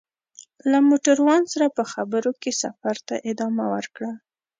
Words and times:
له 0.71 0.79
موټروان 0.89 1.41
سره 1.53 1.65
په 1.77 1.83
خبرو 1.91 2.31
کې 2.41 2.51
سفر 2.63 2.95
ته 3.07 3.15
ادامه 3.29 3.65
ورکړه. 3.73 4.11